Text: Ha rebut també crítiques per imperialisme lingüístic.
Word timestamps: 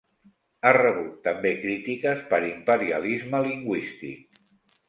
Ha 0.63 0.71
rebut 0.77 1.11
també 1.27 1.51
crítiques 1.65 2.25
per 2.33 2.41
imperialisme 2.49 3.45
lingüístic. 3.49 4.43